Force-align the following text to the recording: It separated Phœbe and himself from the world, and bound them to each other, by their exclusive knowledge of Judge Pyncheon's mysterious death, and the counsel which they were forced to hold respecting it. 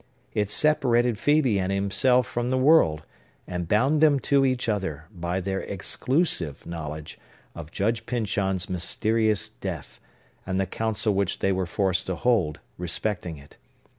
It 0.33 0.49
separated 0.49 1.17
Phœbe 1.17 1.59
and 1.59 1.71
himself 1.71 2.25
from 2.25 2.49
the 2.49 2.57
world, 2.57 3.03
and 3.45 3.67
bound 3.67 4.01
them 4.01 4.19
to 4.21 4.43
each 4.43 4.67
other, 4.67 5.05
by 5.11 5.39
their 5.39 5.59
exclusive 5.61 6.65
knowledge 6.65 7.19
of 7.53 7.71
Judge 7.71 8.07
Pyncheon's 8.07 8.67
mysterious 8.67 9.47
death, 9.47 9.99
and 10.43 10.59
the 10.59 10.65
counsel 10.65 11.13
which 11.13 11.37
they 11.37 11.51
were 11.51 11.67
forced 11.67 12.07
to 12.07 12.15
hold 12.15 12.59
respecting 12.79 13.37
it. 13.37 13.57